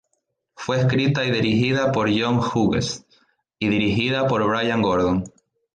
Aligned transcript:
Fue 0.55 0.79
escrita 0.79 1.23
y 1.23 1.29
dirigida 1.29 1.91
por 1.91 2.09
John 2.09 2.39
Hughes 2.39 3.05
y 3.59 3.69
dirigida 3.69 4.25
por 4.25 4.43
Bryan 4.49 4.81
Gordon. 4.81 5.25